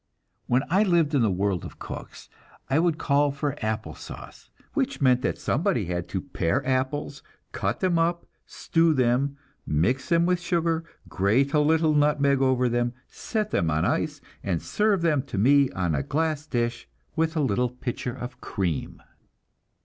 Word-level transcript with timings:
When 0.47 0.63
I 0.71 0.81
lived 0.81 1.13
in 1.13 1.21
the 1.21 1.29
world 1.29 1.63
of 1.63 1.77
cooks, 1.77 2.27
I 2.71 2.79
would 2.79 2.97
call 2.97 3.29
for 3.29 3.55
apple 3.63 3.93
sauce; 3.93 4.49
which 4.73 4.99
meant 4.99 5.21
that 5.21 5.37
somebody 5.37 5.85
had 5.85 6.09
to 6.09 6.21
pare 6.21 6.67
apples, 6.67 7.21
cut 7.51 7.81
them 7.81 7.99
up, 7.99 8.25
stew 8.47 8.95
them, 8.95 9.37
mix 9.63 10.09
them 10.09 10.25
with 10.25 10.39
sugar, 10.39 10.83
grate 11.07 11.53
a 11.53 11.59
little 11.59 11.93
nutmeg 11.93 12.41
over 12.41 12.67
them, 12.67 12.93
set 13.07 13.51
them 13.51 13.69
on 13.69 13.85
ice, 13.85 14.21
and 14.43 14.63
serve 14.63 15.03
them 15.03 15.21
to 15.21 15.37
me 15.37 15.69
on 15.69 15.93
a 15.93 16.01
glass 16.01 16.47
dish, 16.47 16.89
with 17.15 17.37
a 17.37 17.39
little 17.39 17.69
pitcher 17.69 18.15
of 18.15 18.41
cream. 18.41 19.03